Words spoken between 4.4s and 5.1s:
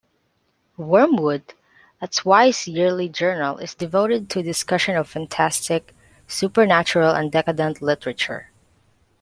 discussion of